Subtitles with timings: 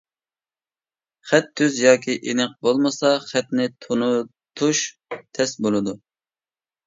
[1.31, 4.81] خەت تۈز ياكى ئېنىق بولمىسا، خەتنى تونۇتۇش
[5.39, 5.97] تەس بولىدۇ.